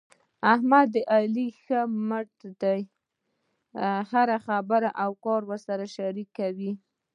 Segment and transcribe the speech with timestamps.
[0.53, 2.81] احمد د علي ښی مټ دی.
[4.11, 6.71] هره خبره او کار ورسره شریکوي.